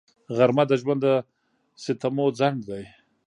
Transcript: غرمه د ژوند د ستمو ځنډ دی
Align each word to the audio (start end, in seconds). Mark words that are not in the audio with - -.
غرمه 0.35 0.63
د 0.67 0.71
ژوند 0.81 1.01
د 1.05 1.07
ستمو 1.83 2.25
ځنډ 2.39 2.57
دی 2.69 2.83